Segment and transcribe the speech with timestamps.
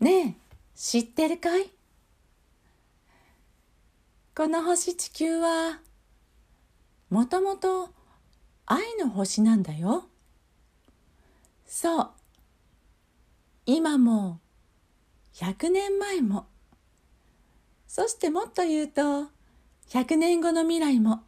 [0.00, 0.34] ねえ
[0.76, 1.70] 知ってるかい？
[4.36, 5.80] この星地球は
[7.10, 7.90] もともと
[8.66, 10.04] 愛の星なんだよ。
[11.66, 12.10] そう。
[13.66, 14.38] 今も
[15.34, 16.46] 100年前も。
[17.88, 19.30] そしてもっと言うと
[19.88, 21.22] 100年後の未来も。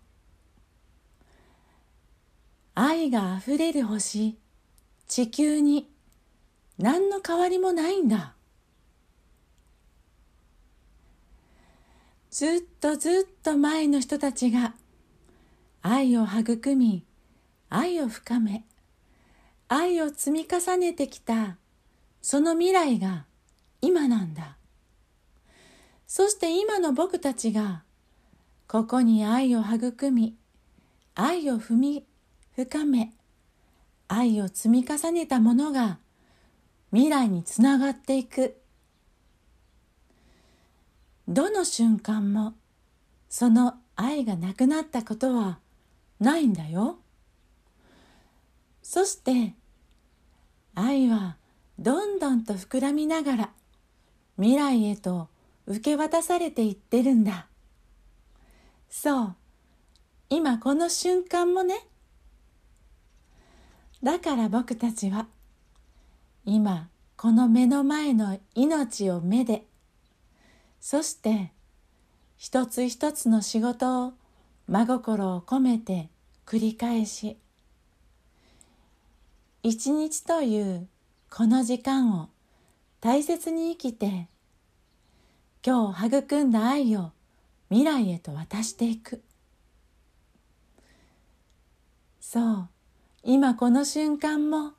[2.76, 4.38] 愛があふれる星
[5.08, 5.90] 地球に
[6.78, 8.34] 何の変わりもないんだ。
[12.30, 12.48] ずっ
[12.80, 13.12] とずっ
[13.42, 14.74] と前の人たちが
[15.82, 17.04] 愛を育み
[17.68, 18.64] 愛を深め
[19.68, 21.56] 愛を積み重ねてきた
[22.22, 23.24] その未来が
[23.80, 24.56] 今なんだ。
[26.06, 27.82] そして今の僕たちが
[28.68, 30.36] ここに愛を育み
[31.14, 32.04] 愛を踏み
[32.54, 33.12] 深め
[34.06, 35.98] 愛を積み重ねたものが
[36.92, 38.59] 未来につながっていく。
[41.30, 42.54] どの瞬間も
[43.28, 45.60] その愛がなくなったことは
[46.18, 46.98] ないんだよ。
[48.82, 49.54] そして
[50.74, 51.36] 愛は
[51.78, 53.50] どんどんと膨らみながら
[54.38, 55.28] 未来へと
[55.66, 57.46] 受け渡されていってるんだ。
[58.88, 59.34] そう
[60.30, 61.86] 今この瞬間もね。
[64.02, 65.28] だから僕たちは
[66.44, 69.69] 今この目の前の命を目で
[70.80, 71.52] そして
[72.36, 74.12] 一つ一つの仕事を
[74.66, 76.08] 真心を込めて
[76.46, 77.36] 繰り返し
[79.62, 80.88] 一日という
[81.30, 82.30] この時間を
[83.00, 84.26] 大切に生きて
[85.64, 87.12] 今日育んだ愛を
[87.68, 89.22] 未来へと渡していく
[92.20, 92.68] そう
[93.22, 94.72] 今この瞬間も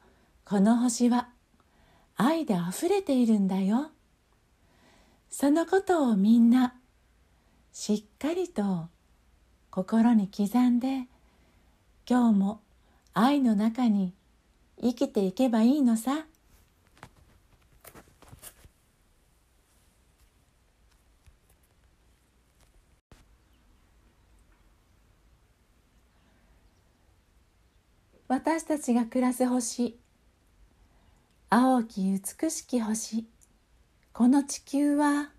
[0.46, 1.30] この星は
[2.16, 3.92] 愛であふれているんだよ。
[5.34, 6.76] そのことをみんな
[7.72, 8.90] しっかりと
[9.69, 11.08] 心に刻んで
[12.08, 12.62] 今日も
[13.14, 14.14] 愛の中に
[14.81, 16.25] 生きていけばいいのさ。
[28.28, 29.98] 私たちが暮らす星
[31.50, 32.02] 青き
[32.42, 33.25] 美しき星
[34.14, 35.32] この地球は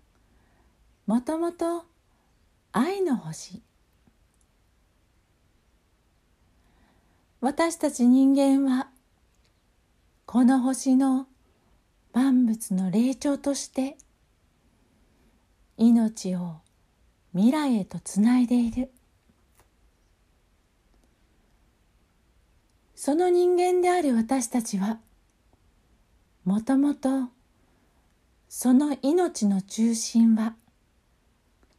[1.05, 1.85] もともと
[2.71, 3.61] 愛の星。
[7.39, 8.87] 私たち人間は
[10.25, 11.27] この星の
[12.13, 13.97] 万物の霊長として
[15.77, 16.55] 命を
[17.33, 18.89] 未来へとつないでいる。
[22.95, 24.99] その人間である私たちは
[26.45, 27.29] もともと
[28.55, 30.53] その命の中心は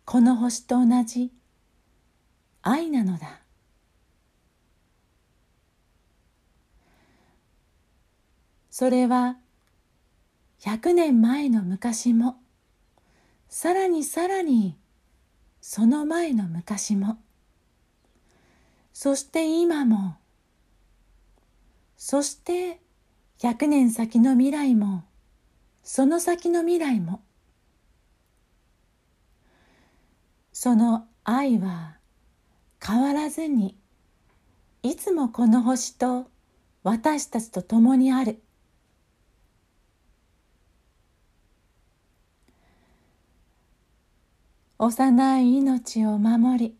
[0.04, 1.30] この星と同じ
[2.62, 3.42] 愛なのだ。
[8.72, 9.36] それは
[10.62, 12.38] 100年前の昔も
[13.48, 14.76] さらにさらに
[15.60, 17.18] その前の昔も。
[18.92, 20.16] そして今も
[21.96, 22.80] そして
[23.38, 25.04] 100年先の未来も
[25.84, 27.20] その先の未来も。
[30.52, 31.98] その愛は
[32.82, 33.76] 変わらずに
[34.82, 36.26] いつもこの星と
[36.82, 38.40] 私たちと共にある。
[44.78, 46.76] 幼い命を守り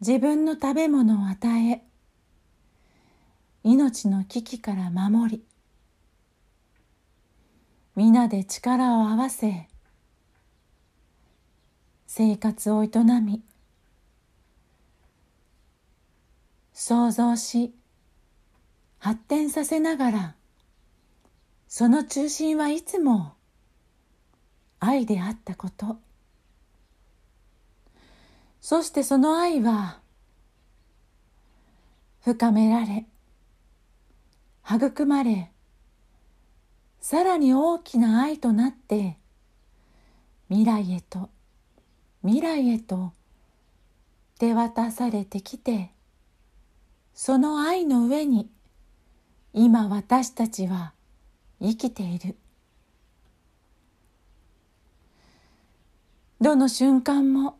[0.00, 1.82] 自分の食べ物を与え
[3.62, 5.53] 命の危機から守り
[7.96, 9.68] 皆で力を合わせ
[12.06, 12.88] 生活を営
[13.22, 13.42] み
[16.72, 17.72] 創造し
[18.98, 20.34] 発展させながら
[21.68, 23.34] その中心はいつも
[24.80, 25.98] 愛であったこと。
[28.60, 30.00] そしてその愛は
[32.22, 33.06] 深められ
[34.68, 35.50] 育まれ
[37.04, 39.18] さらに大きな愛となって
[40.48, 41.28] 未来へと
[42.22, 43.12] 未来へと
[44.38, 45.90] 手渡されてきて
[47.12, 48.48] その愛の上に
[49.52, 50.94] 今私たちは
[51.60, 52.36] 生きている。
[56.40, 57.58] どの瞬間も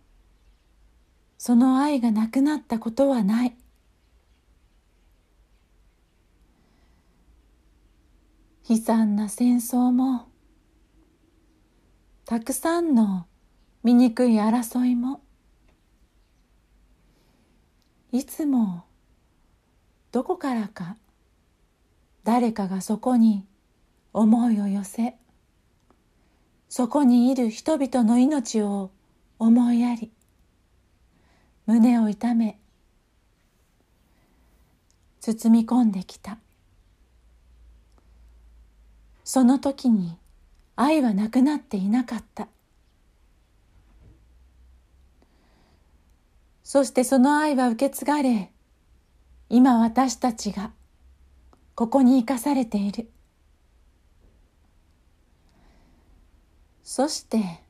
[1.37, 3.55] その愛がなくなったことはない。
[8.67, 10.27] 悲惨な戦争も
[12.25, 13.27] たくさんの
[13.83, 15.21] 醜い争いも
[18.11, 18.85] いつも
[20.13, 20.97] どこからか
[22.23, 23.45] 誰かがそこに
[24.15, 25.17] 思いを寄せ
[26.71, 28.91] そこにいる人々の命を
[29.39, 30.11] 思いやり
[31.67, 32.59] 胸を痛め
[35.21, 36.39] 包み込んできた。
[39.25, 40.19] その時に
[40.77, 42.49] 愛はなくなっていなかった。
[46.63, 48.51] そしてその愛は受け継がれ
[49.49, 50.73] 今私たちが
[51.75, 53.11] ここに生かされている。
[56.83, 57.61] そして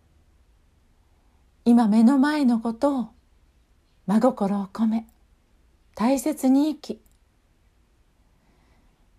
[1.65, 3.09] 今目の前のことを
[4.07, 5.07] 真心を込め
[5.95, 7.01] 大切に生き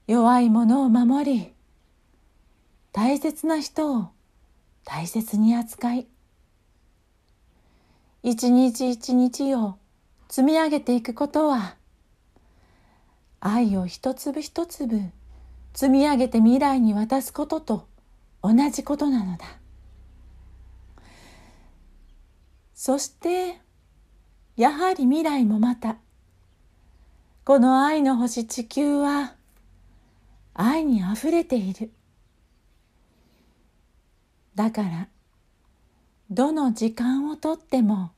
[0.08, 1.55] 弱いものを守り
[2.96, 4.08] 大切な人を
[4.86, 6.08] 大切に扱い
[8.24, 9.76] 一日一日を
[10.30, 11.76] 積み上げていくことは
[13.42, 15.12] 愛を一粒一粒
[15.74, 17.86] 積み上げて未来に渡すことと
[18.42, 19.46] 同じことなのだ。
[22.74, 23.60] そして
[24.56, 25.98] やはり未来もまた
[27.44, 29.36] この愛の星地球は
[30.54, 31.92] 愛にあふれている。
[34.56, 35.08] だから
[36.32, 38.12] どの時間をとっても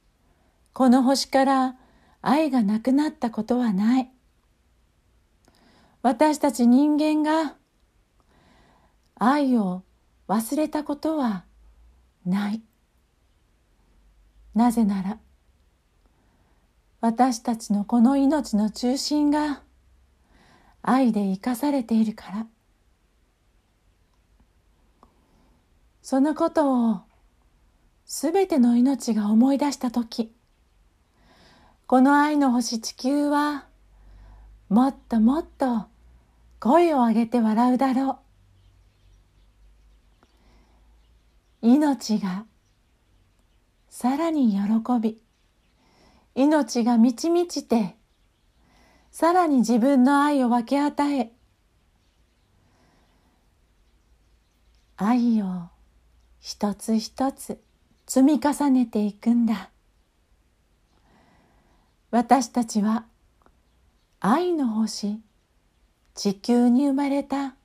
[0.73, 1.75] この星から
[2.21, 4.11] 愛がなくなったことはない。
[6.03, 7.55] 私たち人間が
[9.15, 9.83] 愛を
[10.27, 11.45] 忘れたことは
[12.25, 12.61] ない。
[14.53, 15.19] なぜなら
[17.01, 19.61] 私たちのこの命の中心が
[20.81, 22.47] 愛で生かされているから。
[26.09, 27.01] そのことを
[28.05, 30.31] すべての命が思い出したとき
[31.85, 33.65] この愛の星地球は
[34.69, 35.87] もっともっと
[36.61, 38.19] 声を上げて笑うだろ
[41.61, 41.67] う。
[41.67, 42.45] 命が
[43.89, 44.61] さらに喜
[45.01, 45.17] び
[46.35, 47.97] 命が満ち満ちて
[49.11, 51.33] さらに自分の愛を分け与え
[54.95, 55.67] 愛を
[56.39, 57.59] 一つ一つ
[58.05, 59.69] 積み重ねていくんだ。
[62.11, 63.05] 私たちは
[64.19, 65.19] 愛の星
[66.15, 67.55] 地球に生まれた。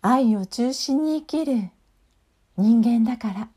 [0.00, 1.70] 愛を中心に生きる
[2.56, 3.48] 人間だから。